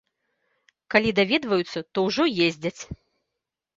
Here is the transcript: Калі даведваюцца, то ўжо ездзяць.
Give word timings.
Калі 0.95 1.09
даведваюцца, 1.21 1.79
то 1.93 1.97
ўжо 2.07 2.23
ездзяць. 2.47 2.81